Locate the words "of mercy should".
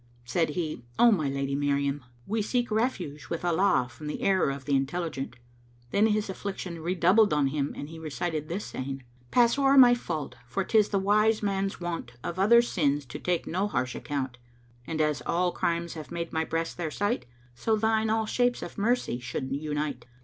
18.63-19.55